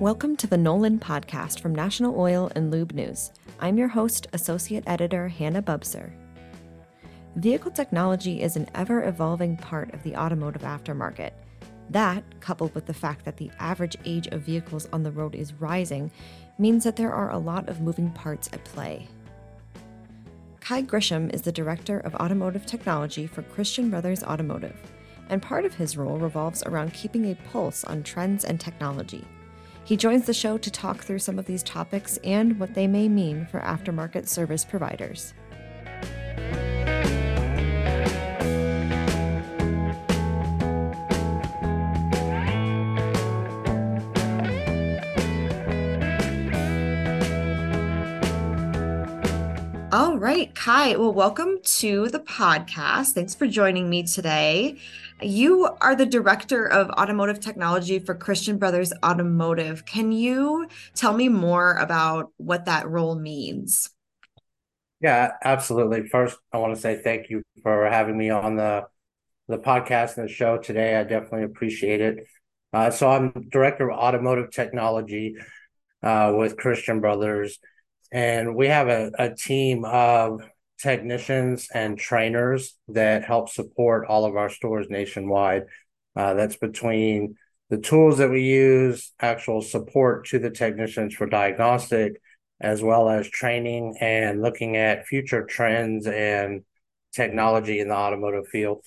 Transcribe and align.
Welcome 0.00 0.36
to 0.36 0.46
the 0.46 0.54
NOLN 0.54 1.00
podcast 1.00 1.58
from 1.58 1.74
National 1.74 2.16
Oil 2.16 2.52
and 2.54 2.70
Lube 2.70 2.92
News. 2.92 3.32
I'm 3.58 3.76
your 3.76 3.88
host, 3.88 4.28
Associate 4.32 4.84
Editor 4.86 5.26
Hannah 5.26 5.60
Bubser. 5.60 6.12
Vehicle 7.34 7.72
technology 7.72 8.40
is 8.40 8.54
an 8.54 8.68
ever 8.76 9.02
evolving 9.08 9.56
part 9.56 9.92
of 9.92 10.04
the 10.04 10.14
automotive 10.14 10.62
aftermarket. 10.62 11.32
That, 11.90 12.22
coupled 12.38 12.76
with 12.76 12.86
the 12.86 12.94
fact 12.94 13.24
that 13.24 13.38
the 13.38 13.50
average 13.58 13.96
age 14.04 14.28
of 14.28 14.42
vehicles 14.42 14.88
on 14.92 15.02
the 15.02 15.10
road 15.10 15.34
is 15.34 15.54
rising, 15.54 16.12
means 16.60 16.84
that 16.84 16.94
there 16.94 17.12
are 17.12 17.32
a 17.32 17.38
lot 17.38 17.68
of 17.68 17.80
moving 17.80 18.12
parts 18.12 18.48
at 18.52 18.62
play. 18.62 19.08
Kye 20.60 20.84
Grisham 20.84 21.34
is 21.34 21.42
the 21.42 21.50
Director 21.50 21.98
of 21.98 22.14
Automotive 22.14 22.66
Technology 22.66 23.26
for 23.26 23.42
Christian 23.42 23.90
Brothers 23.90 24.22
Automotive, 24.22 24.80
and 25.28 25.42
part 25.42 25.64
of 25.64 25.74
his 25.74 25.96
role 25.96 26.18
revolves 26.18 26.62
around 26.66 26.94
keeping 26.94 27.24
a 27.24 27.34
pulse 27.50 27.82
on 27.82 28.04
trends 28.04 28.44
and 28.44 28.60
technology. 28.60 29.24
He 29.88 29.96
joins 29.96 30.26
the 30.26 30.34
show 30.34 30.58
to 30.58 30.70
talk 30.70 31.02
through 31.02 31.20
some 31.20 31.38
of 31.38 31.46
these 31.46 31.62
topics 31.62 32.18
and 32.18 32.60
what 32.60 32.74
they 32.74 32.86
may 32.86 33.08
mean 33.08 33.46
for 33.46 33.60
aftermarket 33.60 34.28
service 34.28 34.62
providers. 34.62 35.32
Right, 50.18 50.52
Kye. 50.52 50.96
Well, 50.96 51.12
welcome 51.12 51.60
to 51.62 52.08
the 52.08 52.18
podcast. 52.18 53.12
Thanks 53.12 53.36
for 53.36 53.46
joining 53.46 53.88
me 53.88 54.02
today. 54.02 54.76
You 55.22 55.68
are 55.80 55.94
the 55.94 56.06
director 56.06 56.66
of 56.66 56.90
automotive 56.90 57.38
technology 57.38 58.00
for 58.00 58.16
Christian 58.16 58.58
Brothers 58.58 58.92
Automotive. 59.04 59.86
Can 59.86 60.10
you 60.10 60.66
tell 60.96 61.12
me 61.12 61.28
more 61.28 61.74
about 61.74 62.32
what 62.36 62.64
that 62.64 62.88
role 62.88 63.14
means? 63.14 63.90
Yeah, 65.00 65.34
absolutely. 65.44 66.08
First, 66.08 66.36
I 66.52 66.58
want 66.58 66.74
to 66.74 66.80
say 66.80 67.00
thank 67.00 67.30
you 67.30 67.44
for 67.62 67.88
having 67.88 68.18
me 68.18 68.30
on 68.30 68.56
the 68.56 68.86
the 69.46 69.58
podcast 69.58 70.16
and 70.16 70.28
the 70.28 70.32
show 70.32 70.58
today. 70.58 70.96
I 70.96 71.04
definitely 71.04 71.44
appreciate 71.44 72.00
it. 72.00 72.26
Uh, 72.72 72.90
so, 72.90 73.08
I'm 73.08 73.30
director 73.52 73.88
of 73.88 73.96
automotive 73.96 74.50
technology 74.50 75.36
uh, 76.02 76.34
with 76.36 76.56
Christian 76.56 77.00
Brothers, 77.00 77.60
and 78.10 78.54
we 78.54 78.68
have 78.68 78.88
a, 78.88 79.10
a 79.18 79.34
team 79.34 79.84
of 79.84 80.42
technicians 80.80 81.68
and 81.74 81.98
trainers 81.98 82.76
that 82.88 83.24
help 83.24 83.48
support 83.48 84.06
all 84.06 84.24
of 84.24 84.36
our 84.36 84.48
stores 84.48 84.86
nationwide. 84.88 85.64
Uh, 86.16 86.34
that's 86.34 86.56
between 86.56 87.36
the 87.70 87.78
tools 87.78 88.18
that 88.18 88.30
we 88.30 88.42
use, 88.42 89.12
actual 89.20 89.60
support 89.60 90.26
to 90.26 90.38
the 90.38 90.50
technicians 90.50 91.14
for 91.14 91.26
diagnostic, 91.26 92.20
as 92.60 92.82
well 92.82 93.08
as 93.08 93.28
training 93.28 93.96
and 94.00 94.40
looking 94.40 94.76
at 94.76 95.06
future 95.06 95.44
trends 95.44 96.06
and 96.06 96.62
technology 97.12 97.80
in 97.80 97.88
the 97.88 97.94
automotive 97.94 98.48
field. 98.48 98.84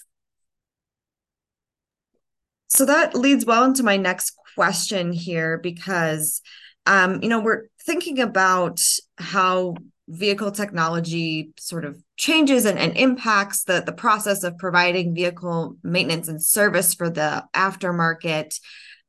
So 2.67 2.86
that 2.86 3.16
leads 3.16 3.45
well 3.45 3.66
into 3.66 3.83
my 3.83 3.97
next 3.97 4.36
question 4.55 5.11
here 5.11 5.58
because 5.58 6.42
um, 6.85 7.21
you 7.21 7.29
know, 7.29 7.39
we're 7.39 7.67
thinking 7.85 8.19
about 8.19 8.81
how 9.17 9.75
vehicle 10.08 10.52
technology 10.52 11.52
sort 11.58 11.86
of 11.86 12.02
changes 12.17 12.65
and, 12.65 12.77
and 12.77 12.97
impacts 12.97 13.64
the, 13.64 13.81
the 13.86 13.93
process 13.93 14.43
of 14.43 14.58
providing 14.58 15.15
vehicle 15.15 15.77
maintenance 15.83 16.27
and 16.27 16.43
service 16.43 16.93
for 16.93 17.09
the 17.09 17.43
aftermarket. 17.55 18.59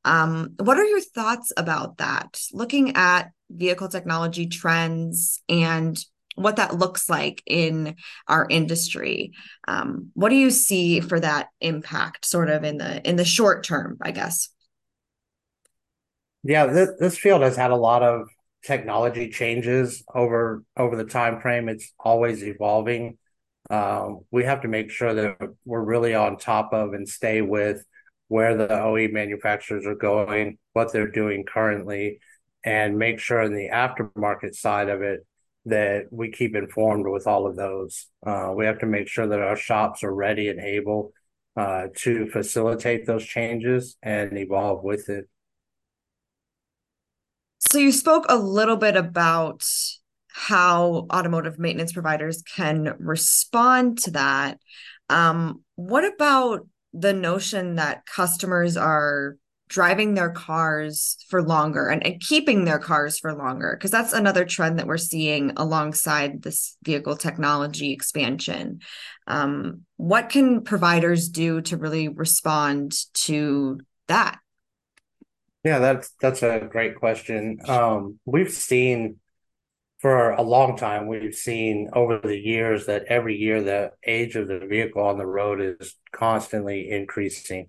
Um, 0.04 0.54
what 0.58 0.78
are 0.78 0.84
your 0.84 1.00
thoughts 1.00 1.52
about 1.56 1.98
that? 1.98 2.40
Looking 2.52 2.96
at 2.96 3.30
vehicle 3.50 3.88
technology 3.88 4.46
trends 4.46 5.42
and 5.48 5.98
what 6.34 6.56
that 6.56 6.78
looks 6.78 7.10
like 7.10 7.42
in 7.46 7.96
our 8.26 8.46
industry. 8.48 9.32
Um, 9.68 10.10
what 10.14 10.30
do 10.30 10.36
you 10.36 10.50
see 10.50 11.00
for 11.00 11.20
that 11.20 11.48
impact, 11.60 12.24
sort 12.24 12.48
of 12.48 12.64
in 12.64 12.78
the 12.78 13.06
in 13.06 13.16
the 13.16 13.24
short 13.24 13.64
term, 13.64 13.98
I 14.00 14.12
guess? 14.12 14.48
Yeah, 16.44 16.66
this, 16.66 16.90
this 16.98 17.18
field 17.18 17.42
has 17.42 17.56
had 17.56 17.70
a 17.70 17.76
lot 17.76 18.02
of 18.02 18.28
technology 18.64 19.30
changes 19.30 20.02
over 20.14 20.64
over 20.76 20.96
the 20.96 21.04
time 21.04 21.40
frame. 21.40 21.68
It's 21.68 21.92
always 21.98 22.42
evolving. 22.42 23.18
Um, 23.70 24.20
we 24.30 24.44
have 24.44 24.62
to 24.62 24.68
make 24.68 24.90
sure 24.90 25.14
that 25.14 25.36
we're 25.64 25.82
really 25.82 26.14
on 26.14 26.36
top 26.36 26.72
of 26.72 26.94
and 26.94 27.08
stay 27.08 27.42
with 27.42 27.84
where 28.28 28.56
the 28.56 28.80
OE 28.80 29.08
manufacturers 29.08 29.86
are 29.86 29.94
going, 29.94 30.58
what 30.72 30.92
they're 30.92 31.10
doing 31.10 31.44
currently, 31.44 32.18
and 32.64 32.98
make 32.98 33.20
sure 33.20 33.42
in 33.42 33.54
the 33.54 33.68
aftermarket 33.72 34.54
side 34.54 34.88
of 34.88 35.02
it 35.02 35.26
that 35.66 36.06
we 36.10 36.30
keep 36.30 36.56
informed 36.56 37.06
with 37.06 37.26
all 37.26 37.46
of 37.46 37.56
those. 37.56 38.06
Uh, 38.26 38.52
we 38.54 38.66
have 38.66 38.80
to 38.80 38.86
make 38.86 39.06
sure 39.06 39.26
that 39.28 39.40
our 39.40 39.56
shops 39.56 40.02
are 40.02 40.14
ready 40.14 40.48
and 40.48 40.60
able 40.60 41.12
uh, 41.56 41.86
to 41.94 42.26
facilitate 42.26 43.06
those 43.06 43.24
changes 43.24 43.96
and 44.02 44.36
evolve 44.36 44.82
with 44.82 45.08
it. 45.08 45.28
So 47.70 47.78
you 47.78 47.92
spoke 47.92 48.26
a 48.28 48.36
little 48.36 48.76
bit 48.76 48.96
about 48.96 49.64
how 50.28 51.06
automotive 51.12 51.58
maintenance 51.58 51.92
providers 51.92 52.42
can 52.42 52.94
respond 52.98 53.98
to 53.98 54.10
that. 54.12 54.58
Um, 55.08 55.62
what 55.76 56.04
about 56.04 56.66
the 56.92 57.12
notion 57.12 57.76
that 57.76 58.04
customers 58.06 58.76
are 58.76 59.36
driving 59.68 60.12
their 60.12 60.30
cars 60.30 61.16
for 61.30 61.42
longer 61.42 61.88
and, 61.88 62.04
and 62.06 62.20
keeping 62.20 62.64
their 62.64 62.78
cars 62.78 63.18
for 63.18 63.32
longer? 63.32 63.74
Because 63.78 63.90
that's 63.90 64.12
another 64.12 64.44
trend 64.44 64.78
that 64.78 64.86
we're 64.86 64.98
seeing 64.98 65.52
alongside 65.56 66.42
this 66.42 66.76
vehicle 66.82 67.16
technology 67.16 67.92
expansion. 67.92 68.80
Um, 69.26 69.82
what 69.96 70.30
can 70.30 70.62
providers 70.62 71.28
do 71.28 71.60
to 71.62 71.76
really 71.76 72.08
respond 72.08 72.92
to 73.14 73.80
that? 74.08 74.41
Yeah, 75.64 75.78
that's 75.78 76.10
that's 76.20 76.42
a 76.42 76.60
great 76.70 76.96
question. 76.96 77.58
Um, 77.68 78.18
we've 78.24 78.50
seen 78.52 79.16
for 80.00 80.32
a 80.32 80.42
long 80.42 80.76
time, 80.76 81.08
we've 81.08 81.34
seen 81.34 81.90
over 81.94 82.18
the 82.18 82.38
years 82.38 82.86
that 82.86 83.04
every 83.08 83.36
year 83.36 83.62
the 83.62 83.92
age 84.06 84.36
of 84.36 84.48
the 84.48 84.60
vehicle 84.60 85.02
on 85.04 85.18
the 85.18 85.26
road 85.26 85.60
is 85.80 85.96
constantly 86.12 86.90
increasing. 86.90 87.68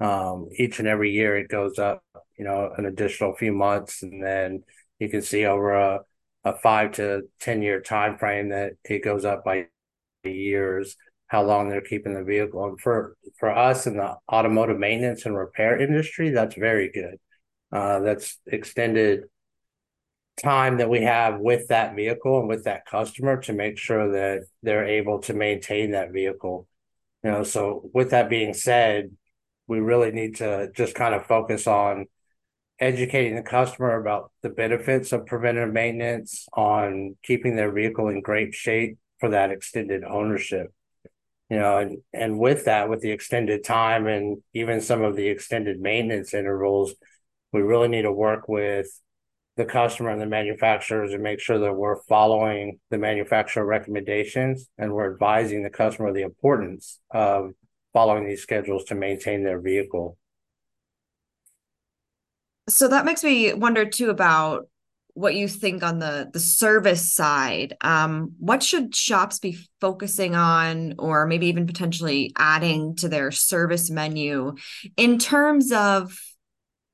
Um, 0.00 0.48
each 0.56 0.80
and 0.80 0.88
every 0.88 1.12
year 1.12 1.36
it 1.38 1.48
goes 1.48 1.78
up, 1.78 2.04
you 2.38 2.44
know, 2.44 2.72
an 2.78 2.86
additional 2.86 3.34
few 3.36 3.52
months, 3.52 4.02
and 4.02 4.24
then 4.24 4.64
you 5.00 5.08
can 5.08 5.22
see 5.22 5.46
over 5.46 5.72
a, 5.74 6.00
a 6.44 6.54
five 6.58 6.92
to 6.94 7.22
ten 7.40 7.62
year 7.62 7.80
time 7.80 8.18
frame 8.18 8.50
that 8.50 8.74
it 8.84 9.04
goes 9.04 9.24
up 9.24 9.44
by 9.44 9.66
years 10.24 10.96
how 11.34 11.42
long 11.42 11.68
they're 11.68 11.80
keeping 11.80 12.14
the 12.14 12.22
vehicle. 12.22 12.64
And 12.64 12.80
for 12.80 13.16
for 13.40 13.50
us 13.50 13.88
in 13.88 13.96
the 13.96 14.14
automotive 14.32 14.78
maintenance 14.78 15.26
and 15.26 15.36
repair 15.36 15.80
industry, 15.80 16.30
that's 16.30 16.54
very 16.54 16.92
good. 16.92 17.18
Uh, 17.72 17.98
that's 18.00 18.38
extended 18.46 19.24
time 20.36 20.78
that 20.78 20.88
we 20.88 21.02
have 21.02 21.40
with 21.40 21.68
that 21.68 21.96
vehicle 21.96 22.38
and 22.38 22.48
with 22.48 22.64
that 22.64 22.86
customer 22.86 23.40
to 23.40 23.52
make 23.52 23.78
sure 23.78 24.12
that 24.12 24.44
they're 24.62 24.86
able 24.86 25.18
to 25.22 25.34
maintain 25.34 25.90
that 25.90 26.12
vehicle. 26.12 26.68
You 27.24 27.32
know, 27.32 27.42
so 27.42 27.90
with 27.92 28.10
that 28.10 28.30
being 28.30 28.54
said, 28.54 29.10
we 29.66 29.80
really 29.80 30.12
need 30.12 30.36
to 30.36 30.70
just 30.72 30.94
kind 30.94 31.14
of 31.16 31.26
focus 31.26 31.66
on 31.66 32.06
educating 32.78 33.34
the 33.34 33.42
customer 33.42 34.00
about 34.00 34.30
the 34.42 34.50
benefits 34.50 35.12
of 35.12 35.26
preventive 35.26 35.72
maintenance, 35.72 36.46
on 36.52 37.16
keeping 37.24 37.56
their 37.56 37.72
vehicle 37.72 38.08
in 38.08 38.20
great 38.20 38.54
shape 38.54 38.98
for 39.18 39.30
that 39.30 39.50
extended 39.50 40.04
ownership. 40.04 40.72
You 41.54 41.60
know, 41.60 41.78
and, 41.78 41.98
and 42.12 42.38
with 42.40 42.64
that, 42.64 42.88
with 42.88 43.00
the 43.00 43.12
extended 43.12 43.62
time 43.62 44.08
and 44.08 44.42
even 44.54 44.80
some 44.80 45.02
of 45.02 45.14
the 45.14 45.28
extended 45.28 45.80
maintenance 45.80 46.34
intervals, 46.34 46.94
we 47.52 47.62
really 47.62 47.86
need 47.86 48.02
to 48.02 48.12
work 48.12 48.48
with 48.48 48.88
the 49.56 49.64
customer 49.64 50.10
and 50.10 50.20
the 50.20 50.26
manufacturers 50.26 51.12
and 51.12 51.22
make 51.22 51.38
sure 51.38 51.60
that 51.60 51.72
we're 51.72 52.02
following 52.08 52.80
the 52.90 52.98
manufacturer 52.98 53.64
recommendations 53.64 54.68
and 54.78 54.92
we're 54.92 55.12
advising 55.12 55.62
the 55.62 55.70
customer 55.70 56.12
the 56.12 56.22
importance 56.22 56.98
of 57.12 57.52
following 57.92 58.26
these 58.26 58.42
schedules 58.42 58.82
to 58.86 58.96
maintain 58.96 59.44
their 59.44 59.60
vehicle. 59.60 60.18
So 62.68 62.88
that 62.88 63.04
makes 63.04 63.22
me 63.22 63.54
wonder 63.54 63.84
too 63.84 64.10
about 64.10 64.66
what 65.14 65.34
you 65.34 65.48
think 65.48 65.82
on 65.82 65.98
the 66.00 66.28
the 66.32 66.40
service 66.40 67.14
side. 67.14 67.76
Um, 67.80 68.32
what 68.38 68.62
should 68.62 68.94
shops 68.94 69.38
be 69.38 69.58
focusing 69.80 70.34
on, 70.34 70.94
or 70.98 71.26
maybe 71.26 71.46
even 71.46 71.66
potentially 71.66 72.32
adding 72.36 72.96
to 72.96 73.08
their 73.08 73.30
service 73.30 73.90
menu 73.90 74.54
in 74.96 75.18
terms 75.18 75.72
of 75.72 76.18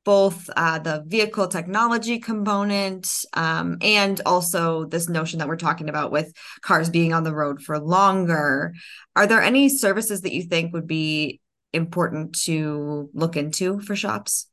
both 0.05 0.49
uh, 0.57 0.79
the 0.79 1.05
vehicle 1.07 1.47
technology 1.47 2.19
component 2.19 3.25
um, 3.35 3.77
and 3.83 4.21
also 4.25 4.85
this 4.87 5.09
notion 5.09 5.39
that 5.39 5.49
we're 5.49 5.57
talking 5.57 5.89
about 5.89 6.11
with 6.11 6.33
cars 6.63 6.89
being 6.89 7.13
on 7.13 7.23
the 7.23 7.35
road 7.35 7.63
for 7.63 7.79
longer. 7.79 8.75
Are 9.15 9.27
there 9.27 9.43
any 9.43 9.69
services 9.69 10.23
that 10.23 10.33
you 10.33 10.43
think 10.43 10.73
would 10.73 10.87
be 10.87 11.41
important 11.73 12.35
to 12.45 13.11
look 13.13 13.37
into 13.37 13.81
for 13.81 13.95
shops? 13.95 14.50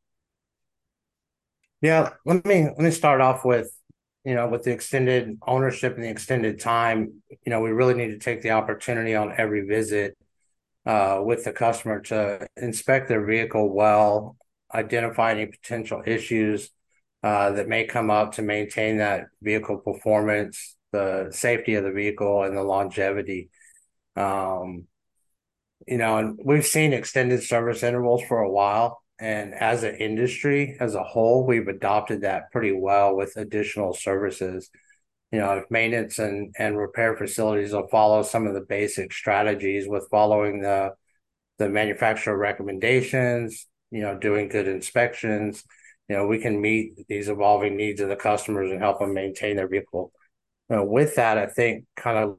Yeah, 1.81 2.12
let 2.25 2.45
me 2.45 2.63
let 2.63 2.79
me 2.79 2.91
start 2.91 3.21
off 3.21 3.45
with, 3.45 3.69
you 4.24 4.33
know, 4.33 4.47
with 4.47 4.63
the 4.63 4.71
extended 4.71 5.38
ownership 5.45 5.95
and 5.95 6.03
the 6.03 6.09
extended 6.09 6.59
time, 6.59 7.21
you 7.29 7.50
know, 7.50 7.62
we 7.62 7.69
really 7.69 7.94
need 7.94 8.09
to 8.09 8.18
take 8.19 8.41
the 8.41 8.51
opportunity 8.51 9.15
on 9.15 9.33
every 9.38 9.62
visit 9.62 10.18
uh, 10.85 11.21
with 11.24 11.44
the 11.44 11.51
customer 11.51 12.01
to 12.01 12.47
inspect 12.57 13.07
their 13.09 13.25
vehicle 13.25 13.74
well, 13.74 14.38
identify 14.74 15.31
any 15.31 15.45
potential 15.45 16.01
issues 16.06 16.71
uh, 17.24 17.51
that 17.51 17.68
may 17.68 17.85
come 17.85 18.09
up 18.09 18.33
to 18.33 18.41
maintain 18.41 18.97
that 18.97 19.25
vehicle 19.41 19.77
performance, 19.77 20.75
the 20.91 21.29
safety 21.31 21.75
of 21.75 21.83
the 21.83 21.91
vehicle, 21.91 22.44
and 22.44 22.57
the 22.57 22.63
longevity. 22.63 23.50
Um, 24.15 24.85
you 25.88 25.97
know, 25.97 26.18
and 26.18 26.39
we've 26.44 26.65
seen 26.65 26.94
extended 26.94 27.44
service 27.44 27.83
intervals 27.83 28.24
for 28.24 28.39
a 28.39 28.50
while. 28.50 29.01
And 29.19 29.54
as 29.54 29.84
an 29.84 29.96
industry 29.96 30.78
as 30.80 30.96
a 30.96 31.04
whole, 31.04 31.46
we've 31.46 31.68
adopted 31.68 32.22
that 32.22 32.52
pretty 32.52 32.72
well 32.72 33.16
with 33.16 33.36
additional 33.36 33.94
services. 33.94 34.69
You 35.31 35.40
know, 35.40 35.58
if 35.58 35.72
maintenance 35.72 36.19
and, 36.19 36.54
and 36.58 36.78
repair 36.78 37.18
facilities 37.18 37.74
will 37.74 37.88
follow 37.88 38.22
some 38.24 38.48
of 38.48 38.54
the 38.54 38.62
basic 38.62 39.12
strategies 39.12 39.88
with 39.88 40.08
following 40.10 40.62
the 40.62 40.92
the 41.58 41.68
manufacturer 41.68 42.38
recommendations, 42.38 43.66
you 43.90 44.02
know, 44.02 44.16
doing 44.16 44.48
good 44.48 44.68
inspections, 44.68 45.63
you 46.08 46.16
know, 46.16 46.28
we 46.28 46.40
can 46.40 46.62
meet 46.62 47.08
these 47.08 47.30
evolving 47.30 47.75
needs 47.75 48.00
of 48.00 48.10
the 48.10 48.16
customers 48.16 48.72
and 48.72 48.80
help 48.80 49.00
them 49.00 49.13
maintain 49.13 49.56
their 49.56 49.68
vehicle. 49.68 50.12
You 50.70 50.78
know, 50.78 50.86
with 50.86 51.16
that, 51.16 51.38
I 51.38 51.48
think 51.48 51.86
kind 51.96 52.18
of 52.18 52.38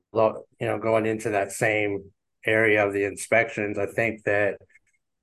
you 0.60 0.66
know 0.66 0.78
going 0.78 1.06
into 1.06 1.30
that 1.30 1.52
same 1.52 2.10
area 2.46 2.86
of 2.86 2.92
the 2.92 3.04
inspections, 3.04 3.78
I 3.78 3.86
think 3.86 4.24
that 4.24 4.58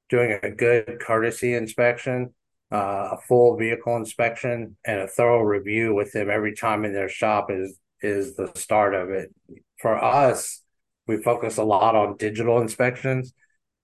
doing 0.10 0.38
a 0.44 0.52
good 0.52 1.00
courtesy 1.00 1.54
inspection, 1.54 2.34
uh, 2.72 3.10
a 3.14 3.18
full 3.28 3.58
vehicle 3.58 3.96
inspection, 3.96 4.78
and 4.86 5.00
a 5.02 5.08
thorough 5.08 5.42
review 5.42 5.94
with 5.94 6.12
them 6.12 6.30
every 6.30 6.56
time 6.56 6.86
in 6.86 6.94
their 6.94 7.10
shop 7.10 7.50
is 7.50 7.80
is 8.02 8.36
the 8.36 8.52
start 8.56 8.94
of 8.94 9.10
it. 9.10 9.34
For 9.82 9.96
us, 9.96 10.62
we 11.08 11.18
focus 11.22 11.58
a 11.58 11.64
lot 11.64 11.96
on 11.96 12.18
digital 12.18 12.62
inspections. 12.62 13.34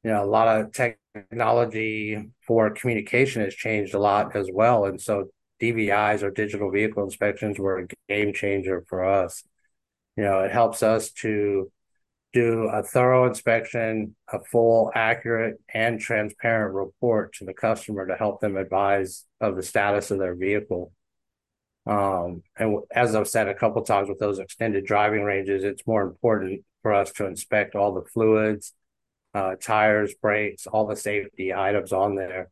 You 0.03 0.11
know, 0.11 0.23
a 0.23 0.25
lot 0.25 0.47
of 0.47 0.71
technology 0.71 2.31
for 2.45 2.71
communication 2.71 3.43
has 3.43 3.53
changed 3.53 3.93
a 3.93 3.99
lot 3.99 4.35
as 4.35 4.49
well, 4.51 4.85
and 4.85 4.99
so 4.99 5.29
DVIs 5.61 6.23
or 6.23 6.31
digital 6.31 6.71
vehicle 6.71 7.03
inspections 7.03 7.59
were 7.59 7.79
a 7.79 7.87
game 8.09 8.33
changer 8.33 8.83
for 8.89 9.05
us. 9.05 9.43
You 10.17 10.23
know, 10.23 10.39
it 10.41 10.51
helps 10.51 10.83
us 10.83 11.11
to 11.11 11.71
do 12.33 12.63
a 12.63 12.81
thorough 12.81 13.27
inspection, 13.27 14.15
a 14.31 14.39
full, 14.39 14.91
accurate, 14.95 15.59
and 15.73 15.99
transparent 15.99 16.73
report 16.73 17.33
to 17.33 17.45
the 17.45 17.53
customer 17.53 18.07
to 18.07 18.15
help 18.15 18.39
them 18.39 18.55
advise 18.55 19.25
of 19.41 19.55
the 19.55 19.63
status 19.63 20.11
of 20.11 20.19
their 20.19 20.35
vehicle. 20.35 20.93
Um, 21.85 22.43
and 22.57 22.77
as 22.93 23.15
I've 23.15 23.27
said 23.27 23.47
a 23.47 23.55
couple 23.55 23.81
times 23.81 24.07
with 24.07 24.19
those 24.19 24.39
extended 24.39 24.85
driving 24.85 25.23
ranges, 25.23 25.63
it's 25.63 25.85
more 25.87 26.03
important 26.03 26.63
for 26.83 26.93
us 26.93 27.11
to 27.13 27.25
inspect 27.25 27.75
all 27.75 27.93
the 27.93 28.03
fluids, 28.03 28.73
uh, 29.33 29.55
tires, 29.55 30.13
brakes, 30.21 30.67
all 30.67 30.87
the 30.87 30.95
safety 30.95 31.53
items 31.53 31.91
on 31.91 32.15
there. 32.15 32.49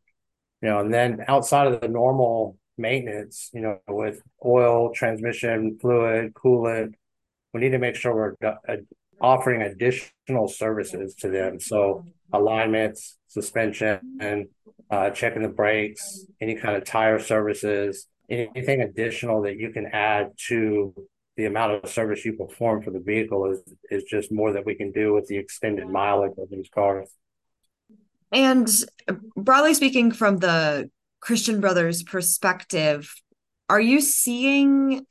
You 0.60 0.68
know, 0.68 0.80
and 0.80 0.92
then 0.92 1.24
outside 1.26 1.68
of 1.68 1.80
the 1.80 1.88
normal 1.88 2.58
maintenance, 2.76 3.50
you 3.54 3.60
know, 3.60 3.78
with 3.88 4.20
oil, 4.44 4.92
transmission, 4.92 5.78
fluid, 5.80 6.34
coolant, 6.34 6.94
we 7.54 7.60
need 7.60 7.70
to 7.70 7.78
make 7.78 7.96
sure 7.96 8.14
we're 8.14 8.48
uh, 8.48 8.76
offering 9.20 9.62
additional 9.62 10.48
services 10.48 11.14
to 11.16 11.28
them. 11.28 11.60
So 11.60 12.04
alignments, 12.32 13.18
suspension, 13.28 14.00
and 14.20 14.46
uh, 14.90 15.10
checking 15.10 15.42
the 15.42 15.48
brakes, 15.48 16.26
any 16.40 16.54
kind 16.54 16.76
of 16.76 16.84
tire 16.84 17.18
services, 17.18 18.06
anything 18.28 18.80
additional 18.80 19.42
that 19.42 19.56
you 19.56 19.70
can 19.70 19.86
add 19.86 20.32
to 20.48 20.94
the 21.36 21.46
amount 21.46 21.72
of 21.72 21.90
service 21.90 22.24
you 22.24 22.34
perform 22.34 22.82
for 22.82 22.90
the 22.90 23.00
vehicle 23.00 23.50
is 23.50 23.62
is 23.90 24.04
just 24.04 24.30
more 24.30 24.52
that 24.52 24.66
we 24.66 24.74
can 24.74 24.92
do 24.92 25.14
with 25.14 25.26
the 25.26 25.38
extended 25.38 25.88
mileage 25.88 26.36
of 26.38 26.50
these 26.50 26.68
cars. 26.74 27.08
And 28.32 28.68
broadly 29.36 29.74
speaking, 29.74 30.12
from 30.12 30.38
the 30.38 30.90
Christian 31.20 31.60
Brothers 31.60 32.02
perspective, 32.02 33.12
are 33.68 33.80
you 33.80 34.00
seeing 34.00 35.06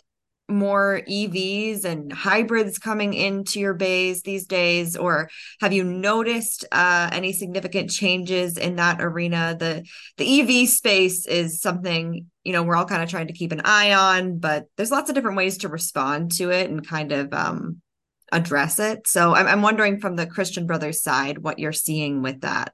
more 0.49 1.01
EVs 1.07 1.85
and 1.85 2.11
hybrids 2.11 2.77
coming 2.77 3.13
into 3.13 3.59
your 3.59 3.73
bays 3.73 4.23
these 4.23 4.45
days, 4.45 4.95
or 4.95 5.29
have 5.61 5.73
you 5.73 5.83
noticed 5.83 6.65
uh, 6.71 7.09
any 7.11 7.33
significant 7.33 7.89
changes 7.89 8.57
in 8.57 8.77
that 8.77 9.01
arena? 9.01 9.55
The 9.59 9.85
the 10.17 10.41
EV 10.41 10.69
space 10.69 11.27
is 11.27 11.61
something 11.61 12.27
you 12.43 12.53
know 12.53 12.63
we're 12.63 12.75
all 12.75 12.85
kind 12.85 13.03
of 13.03 13.09
trying 13.09 13.27
to 13.27 13.33
keep 13.33 13.51
an 13.51 13.61
eye 13.63 13.93
on, 13.93 14.39
but 14.39 14.65
there's 14.75 14.91
lots 14.91 15.09
of 15.09 15.15
different 15.15 15.37
ways 15.37 15.59
to 15.59 15.69
respond 15.69 16.31
to 16.33 16.51
it 16.51 16.69
and 16.69 16.87
kind 16.87 17.11
of 17.11 17.33
um, 17.33 17.81
address 18.31 18.79
it. 18.79 19.07
So 19.07 19.35
I'm, 19.35 19.47
I'm 19.47 19.61
wondering 19.61 19.99
from 19.99 20.15
the 20.15 20.27
Christian 20.27 20.65
Brothers 20.65 21.01
side 21.01 21.39
what 21.39 21.59
you're 21.59 21.71
seeing 21.71 22.21
with 22.21 22.41
that. 22.41 22.73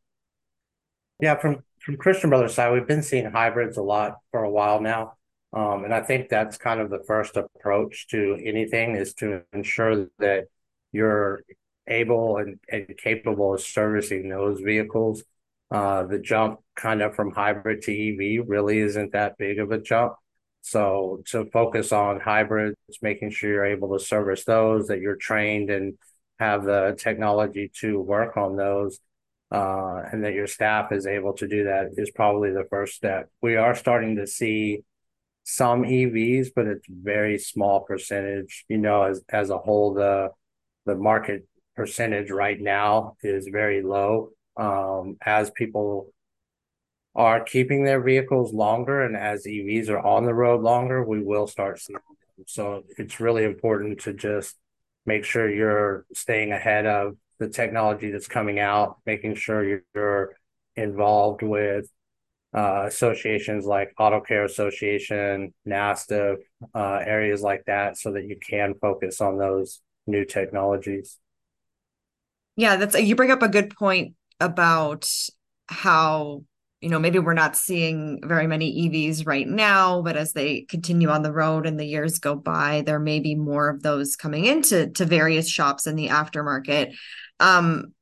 Yeah, 1.19 1.35
from 1.35 1.63
from 1.79 1.97
Christian 1.97 2.29
Brothers 2.29 2.55
side, 2.55 2.73
we've 2.73 2.87
been 2.87 3.03
seeing 3.03 3.29
hybrids 3.29 3.77
a 3.77 3.83
lot 3.83 4.17
for 4.31 4.43
a 4.43 4.49
while 4.49 4.81
now. 4.81 5.13
Um, 5.55 5.85
and 5.85 5.93
I 5.93 6.01
think 6.01 6.27
that's 6.27 6.57
kind 6.57 6.81
of 6.81 6.89
the 6.89 7.03
first 7.07 7.37
approach 7.37 8.07
to 8.09 8.37
anything 8.43 8.95
is 8.95 9.13
to 9.15 9.41
ensure 9.53 10.07
that 10.19 10.45
you're 10.91 11.43
able 11.87 12.37
and, 12.37 12.59
and 12.69 12.93
capable 12.97 13.53
of 13.53 13.61
servicing 13.61 14.27
those 14.27 14.59
vehicles. 14.59 15.23
Uh, 15.71 16.03
the 16.03 16.19
jump 16.19 16.59
kind 16.75 17.01
of 17.01 17.15
from 17.15 17.31
hybrid 17.31 17.81
to 17.83 17.91
EV 17.91 18.45
really 18.47 18.79
isn't 18.79 19.13
that 19.13 19.37
big 19.37 19.59
of 19.59 19.71
a 19.71 19.79
jump. 19.79 20.13
So 20.61 21.21
to 21.27 21.45
focus 21.45 21.91
on 21.91 22.19
hybrids, 22.19 22.75
making 23.01 23.29
sure 23.29 23.49
you're 23.49 23.65
able 23.65 23.97
to 23.97 24.03
service 24.03 24.43
those, 24.43 24.87
that 24.87 24.99
you're 24.99 25.15
trained 25.15 25.69
and 25.69 25.93
have 26.37 26.65
the 26.65 26.95
technology 26.97 27.71
to 27.81 28.01
work 28.01 28.35
on 28.35 28.57
those, 28.57 28.99
uh, 29.51 30.01
and 30.11 30.23
that 30.25 30.33
your 30.33 30.47
staff 30.47 30.91
is 30.91 31.07
able 31.07 31.33
to 31.33 31.47
do 31.47 31.65
that 31.65 31.91
is 31.97 32.11
probably 32.11 32.51
the 32.51 32.65
first 32.69 32.95
step. 32.95 33.29
We 33.41 33.55
are 33.55 33.75
starting 33.75 34.17
to 34.17 34.27
see 34.27 34.83
some 35.45 35.83
EVs, 35.83 36.49
but 36.55 36.65
it's 36.65 36.87
very 36.89 37.37
small 37.37 37.81
percentage. 37.81 38.65
You 38.67 38.79
know, 38.79 39.03
as 39.03 39.23
as 39.29 39.51
a 39.51 39.57
whole, 39.57 39.93
the 39.93 40.29
the 40.85 40.95
market 40.95 41.47
percentage 41.75 42.31
right 42.31 42.59
now 42.59 43.15
is 43.21 43.47
very 43.47 43.81
low. 43.81 44.31
Um, 44.57 45.17
as 45.21 45.51
people 45.51 46.11
are 47.15 47.43
keeping 47.43 47.85
their 47.85 48.01
vehicles 48.01 48.53
longer 48.53 49.01
and 49.03 49.15
as 49.15 49.45
EVs 49.45 49.89
are 49.89 49.99
on 49.99 50.25
the 50.25 50.33
road 50.33 50.61
longer, 50.61 51.03
we 51.03 51.21
will 51.21 51.47
start 51.47 51.79
seeing 51.79 51.95
them. 51.95 52.45
So 52.47 52.83
it's 52.97 53.19
really 53.19 53.43
important 53.43 54.01
to 54.01 54.13
just 54.13 54.55
make 55.05 55.23
sure 55.23 55.49
you're 55.49 56.05
staying 56.13 56.51
ahead 56.51 56.85
of 56.85 57.17
the 57.39 57.49
technology 57.49 58.11
that's 58.11 58.27
coming 58.27 58.59
out, 58.59 58.97
making 59.05 59.35
sure 59.35 59.81
you're 59.93 60.35
involved 60.75 61.41
with 61.41 61.89
uh, 62.55 62.85
associations 62.87 63.65
like 63.65 63.93
Auto 63.99 64.21
Care 64.21 64.45
Association, 64.45 65.53
NASTF, 65.67 66.37
uh, 66.73 66.99
areas 67.05 67.41
like 67.41 67.65
that, 67.65 67.97
so 67.97 68.13
that 68.13 68.23
you 68.25 68.37
can 68.39 68.75
focus 68.75 69.19
on 69.19 69.37
those 69.37 69.81
new 70.07 70.23
technologies. 70.23 71.17
Yeah, 72.55 72.77
that's 72.77 72.97
you 72.97 73.15
bring 73.15 73.31
up 73.31 73.41
a 73.41 73.49
good 73.49 73.75
point 73.75 74.13
about 74.39 75.09
how 75.67 76.43
you 76.79 76.87
know 76.87 76.99
maybe 76.99 77.19
we're 77.19 77.33
not 77.33 77.57
seeing 77.57 78.21
very 78.23 78.47
many 78.47 78.87
EVs 78.87 79.27
right 79.27 79.47
now, 79.47 80.01
but 80.01 80.15
as 80.15 80.31
they 80.31 80.61
continue 80.61 81.09
on 81.09 81.23
the 81.23 81.33
road 81.33 81.65
and 81.65 81.77
the 81.77 81.85
years 81.85 82.19
go 82.19 82.35
by, 82.35 82.83
there 82.85 82.99
may 82.99 83.19
be 83.19 83.35
more 83.35 83.67
of 83.67 83.83
those 83.83 84.15
coming 84.15 84.45
into 84.45 84.87
to 84.91 85.03
various 85.03 85.49
shops 85.49 85.87
in 85.87 85.97
the 85.97 86.07
aftermarket. 86.07 86.95
Um, 87.41 87.93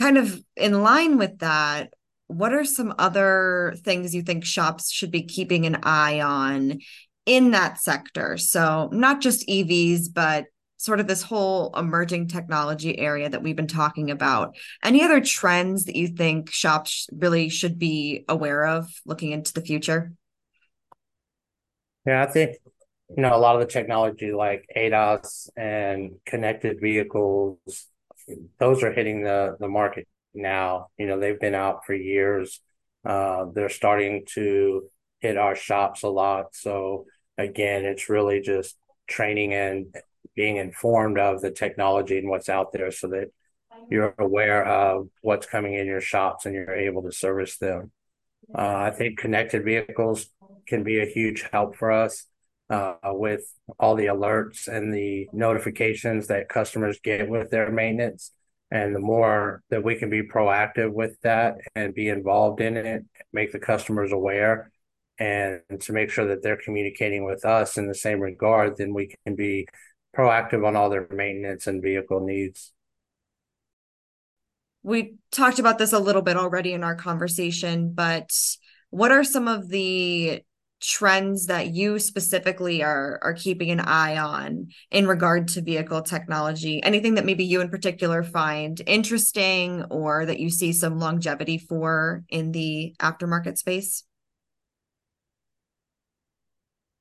kind 0.00 0.18
of 0.18 0.42
in 0.56 0.82
line 0.82 1.16
with 1.16 1.38
that, 1.38 1.94
what 2.30 2.52
are 2.52 2.64
some 2.64 2.94
other 2.98 3.74
things 3.78 4.14
you 4.14 4.22
think 4.22 4.44
shops 4.44 4.90
should 4.90 5.10
be 5.10 5.22
keeping 5.22 5.66
an 5.66 5.78
eye 5.82 6.20
on 6.20 6.78
in 7.26 7.50
that 7.50 7.80
sector? 7.80 8.38
So, 8.38 8.88
not 8.92 9.20
just 9.20 9.48
EVs, 9.48 10.12
but 10.12 10.46
sort 10.76 11.00
of 11.00 11.06
this 11.06 11.22
whole 11.22 11.76
emerging 11.76 12.28
technology 12.28 12.98
area 12.98 13.28
that 13.28 13.42
we've 13.42 13.56
been 13.56 13.66
talking 13.66 14.10
about. 14.10 14.56
Any 14.82 15.02
other 15.02 15.20
trends 15.20 15.84
that 15.84 15.96
you 15.96 16.08
think 16.08 16.50
shops 16.50 17.08
really 17.12 17.48
should 17.48 17.78
be 17.78 18.24
aware 18.28 18.64
of 18.64 18.88
looking 19.04 19.32
into 19.32 19.52
the 19.52 19.60
future? 19.60 20.12
Yeah, 22.06 22.22
I 22.22 22.26
think 22.26 22.56
you 23.14 23.22
know 23.22 23.34
a 23.34 23.38
lot 23.38 23.56
of 23.56 23.60
the 23.60 23.66
technology 23.66 24.32
like 24.32 24.64
ADAS 24.74 25.50
and 25.56 26.12
connected 26.24 26.80
vehicles, 26.80 27.58
those 28.58 28.82
are 28.84 28.92
hitting 28.92 29.22
the 29.22 29.56
the 29.58 29.68
market 29.68 30.06
now. 30.34 30.88
You 30.98 31.06
know, 31.06 31.18
they've 31.18 31.38
been 31.40 31.54
out 31.54 31.84
for 31.84 31.94
years. 31.94 32.60
Uh, 33.04 33.46
they're 33.54 33.68
starting 33.68 34.24
to 34.34 34.90
hit 35.20 35.36
our 35.36 35.54
shops 35.54 36.02
a 36.02 36.08
lot. 36.08 36.54
So 36.54 37.06
again, 37.38 37.84
it's 37.84 38.08
really 38.08 38.40
just 38.40 38.76
training 39.06 39.54
and 39.54 39.94
being 40.34 40.56
informed 40.56 41.18
of 41.18 41.40
the 41.40 41.50
technology 41.50 42.18
and 42.18 42.28
what's 42.28 42.48
out 42.48 42.72
there 42.72 42.90
so 42.90 43.08
that 43.08 43.30
you're 43.90 44.14
aware 44.18 44.64
of 44.64 45.08
what's 45.22 45.46
coming 45.46 45.74
in 45.74 45.86
your 45.86 46.00
shops 46.00 46.46
and 46.46 46.54
you're 46.54 46.74
able 46.74 47.02
to 47.02 47.12
service 47.12 47.58
them. 47.58 47.90
Uh, 48.54 48.74
I 48.76 48.90
think 48.90 49.18
connected 49.18 49.64
vehicles 49.64 50.26
can 50.66 50.82
be 50.82 51.00
a 51.00 51.06
huge 51.06 51.44
help 51.52 51.76
for 51.76 51.90
us 51.90 52.26
uh, 52.68 52.94
with 53.04 53.42
all 53.78 53.96
the 53.96 54.06
alerts 54.06 54.68
and 54.68 54.94
the 54.94 55.28
notifications 55.32 56.28
that 56.28 56.48
customers 56.48 56.98
get 57.02 57.28
with 57.28 57.50
their 57.50 57.70
maintenance. 57.70 58.32
And 58.70 58.94
the 58.94 59.00
more 59.00 59.62
that 59.70 59.82
we 59.82 59.96
can 59.96 60.10
be 60.10 60.22
proactive 60.22 60.92
with 60.92 61.20
that 61.22 61.56
and 61.74 61.92
be 61.92 62.08
involved 62.08 62.60
in 62.60 62.76
it, 62.76 63.04
make 63.32 63.50
the 63.50 63.58
customers 63.58 64.12
aware, 64.12 64.70
and 65.18 65.60
to 65.80 65.92
make 65.92 66.10
sure 66.10 66.26
that 66.26 66.42
they're 66.42 66.56
communicating 66.56 67.24
with 67.24 67.44
us 67.44 67.76
in 67.76 67.88
the 67.88 67.94
same 67.94 68.20
regard, 68.20 68.76
then 68.76 68.94
we 68.94 69.14
can 69.24 69.34
be 69.34 69.66
proactive 70.16 70.66
on 70.66 70.76
all 70.76 70.88
their 70.88 71.06
maintenance 71.10 71.66
and 71.66 71.82
vehicle 71.82 72.20
needs. 72.20 72.72
We 74.82 75.16
talked 75.30 75.58
about 75.58 75.78
this 75.78 75.92
a 75.92 75.98
little 75.98 76.22
bit 76.22 76.36
already 76.36 76.72
in 76.72 76.82
our 76.82 76.94
conversation, 76.94 77.92
but 77.92 78.32
what 78.88 79.12
are 79.12 79.24
some 79.24 79.46
of 79.46 79.68
the 79.68 80.42
trends 80.80 81.46
that 81.46 81.68
you 81.68 81.98
specifically 81.98 82.82
are 82.82 83.18
are 83.22 83.34
keeping 83.34 83.70
an 83.70 83.80
eye 83.80 84.16
on 84.16 84.68
in 84.90 85.06
regard 85.06 85.48
to 85.48 85.62
vehicle 85.62 86.02
technology? 86.02 86.82
Anything 86.82 87.14
that 87.14 87.24
maybe 87.24 87.44
you 87.44 87.60
in 87.60 87.68
particular 87.68 88.22
find 88.22 88.80
interesting 88.86 89.84
or 89.90 90.26
that 90.26 90.40
you 90.40 90.50
see 90.50 90.72
some 90.72 90.98
longevity 90.98 91.58
for 91.58 92.24
in 92.28 92.52
the 92.52 92.94
aftermarket 93.00 93.58
space? 93.58 94.04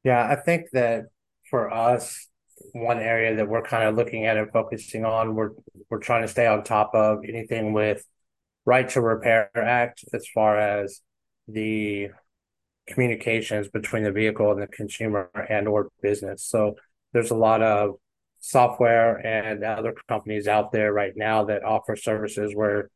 Yeah 0.04 0.26
i 0.30 0.36
think 0.36 0.70
that 0.72 1.06
for 1.50 1.72
us 1.74 2.28
one 2.74 3.00
area 3.00 3.36
that 3.36 3.48
we're 3.48 3.62
kind 3.62 3.84
of 3.88 3.96
looking 3.96 4.26
at 4.26 4.38
and 4.38 4.52
focusing 4.52 5.06
on 5.06 5.36
we're 5.36 5.52
we're 5.90 6.00
trying 6.00 6.22
to 6.22 6.28
stay 6.28 6.48
on 6.48 6.64
top 6.64 6.92
of 6.94 7.20
anything 7.28 7.74
with 7.74 8.06
right 8.66 8.90
to 8.90 9.02
repair 9.02 9.50
act 9.56 10.06
as 10.14 10.28
far 10.28 10.58
as 10.58 11.02
the 11.48 12.10
communications 12.89 13.69
between 13.69 14.03
the 14.03 14.12
vehicle 14.12 14.51
and 14.51 14.62
the 14.62 14.67
consumer 14.67 15.29
and 15.50 15.67
or 15.67 15.89
business. 16.01 16.43
So 16.43 16.75
there's 17.13 17.31
a 17.31 17.36
lot 17.36 17.62
of 17.62 17.96
software 18.39 19.15
and 19.15 19.63
other 19.63 19.93
companies 20.08 20.48
out 20.48 20.72
there 20.72 20.91
right 20.91 21.13
now 21.15 21.46
that 21.46 21.63
offer 21.63 21.96
services 21.96 22.55
where 22.55 22.89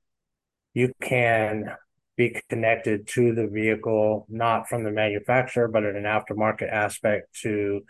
you 0.73 0.91
can 1.01 1.75
be 2.15 2.41
connected 2.49 3.07
to 3.07 3.33
the 3.33 3.47
vehicle, 3.47 4.25
not 4.29 4.67
from 4.67 4.83
the 4.83 4.91
manufacturer, 4.91 5.67
but 5.67 5.83
in 5.83 5.95
an 5.95 6.03
aftermarket 6.03 6.71
aspect 6.71 7.33
to 7.41 7.81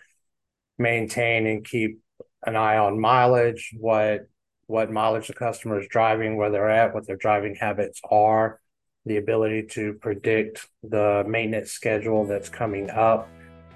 maintain 0.77 1.45
and 1.45 1.65
keep 1.65 1.99
an 2.45 2.55
eye 2.55 2.77
on 2.77 2.99
mileage, 2.99 3.73
what 3.77 4.21
what 4.65 4.91
mileage 4.91 5.27
the 5.27 5.33
customer 5.33 5.79
is 5.79 5.87
driving, 5.89 6.37
where 6.37 6.49
they're 6.49 6.69
at, 6.69 6.93
what 6.93 7.05
their 7.05 7.17
driving 7.17 7.53
habits 7.53 7.99
are, 8.09 8.61
the 9.05 9.17
ability 9.17 9.63
to 9.63 9.93
predict 9.95 10.67
the 10.83 11.23
maintenance 11.27 11.71
schedule 11.71 12.25
that's 12.25 12.49
coming 12.49 12.89
up. 12.89 13.29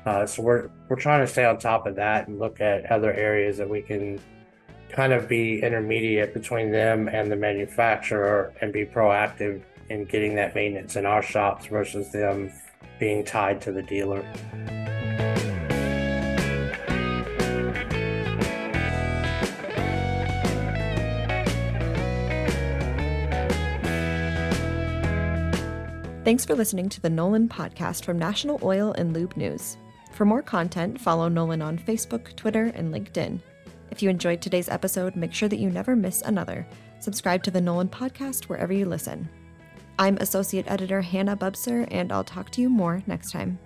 Uh, 0.06 0.26
so 0.26 0.42
we're 0.42 0.70
we're 0.88 0.96
trying 0.96 1.26
to 1.26 1.28
stay 1.28 1.44
on 1.44 1.58
top 1.60 1.86
of 1.86 1.96
that 1.96 2.28
and 2.28 2.40
look 2.40 2.62
at 2.62 2.90
other 2.92 3.14
areas 3.14 3.58
that 3.58 3.70
we 3.70 3.82
can 3.82 4.20
kind 4.90 5.12
of 5.12 5.28
be 5.28 5.62
intermediate 5.62 6.34
between 6.34 6.72
them 6.72 7.10
and 7.10 7.30
the 7.32 7.36
manufacturer 7.36 8.54
and 8.62 8.72
be 8.72 8.86
proactive 8.86 9.62
in 9.90 10.06
getting 10.06 10.36
that 10.36 10.56
maintenance 10.56 10.96
in 10.96 11.06
our 11.06 11.22
shops 11.22 11.66
versus 11.66 12.12
them 12.12 12.52
being 13.00 13.24
tied 13.24 13.62
to 13.62 13.72
the 13.72 13.84
dealer. 13.84 14.26
Thanks 26.28 26.44
for 26.44 26.56
listening 26.56 26.90
to 26.90 27.00
the 27.00 27.08
NOLN 27.08 27.48
podcast 27.48 28.04
from 28.04 28.20
National 28.20 28.60
Oil 28.62 28.92
and 28.98 29.14
Lube 29.14 29.38
News. 29.38 29.78
For 30.12 30.26
more 30.26 30.42
content, 30.42 31.00
follow 31.00 31.30
NOLN 31.30 31.64
on 31.64 31.80
Facebook, 31.80 32.36
Twitter, 32.36 32.66
and 32.76 32.94
LinkedIn. 32.94 33.40
If 33.92 34.04
you 34.04 34.10
enjoyed 34.10 34.42
today's 34.42 34.68
episode, 34.68 35.16
make 35.16 35.34
sure 35.34 35.48
that 35.48 35.58
you 35.58 35.70
never 35.70 35.96
miss 35.96 36.22
another. 36.24 36.68
Subscribe 37.00 37.44
to 37.44 37.52
the 37.52 37.62
NOLN 37.62 37.88
podcast 37.88 38.50
wherever 38.50 38.74
you 38.74 38.86
listen. 38.86 39.30
I'm 39.98 40.18
Associate 40.18 40.70
Editor 40.70 41.02
Hannah 41.02 41.38
Bubser, 41.38 41.88
and 41.92 42.12
I'll 42.12 42.26
talk 42.26 42.50
to 42.50 42.62
you 42.62 42.68
more 42.68 43.02
next 43.08 43.32
time. 43.32 43.58